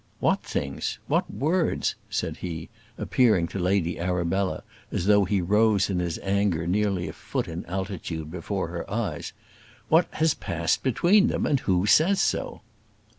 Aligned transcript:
"What 0.19 0.41
things? 0.41 0.97
what 1.05 1.31
words?" 1.31 1.93
said 2.09 2.37
he, 2.37 2.69
appearing 2.97 3.47
to 3.49 3.59
Lady 3.59 3.99
Arabella 3.99 4.63
as 4.91 5.05
though 5.05 5.25
he 5.25 5.41
rose 5.41 5.91
in 5.91 5.99
his 5.99 6.17
anger 6.23 6.65
nearly 6.65 7.07
a 7.07 7.13
foot 7.13 7.47
in 7.47 7.63
altitude 7.67 8.31
before 8.31 8.69
her 8.69 8.89
eyes. 8.89 9.31
"What 9.89 10.07
has 10.13 10.33
passed 10.33 10.81
between 10.81 11.27
them? 11.27 11.45
and 11.45 11.59
who 11.59 11.85
says 11.85 12.19
so?" 12.19 12.61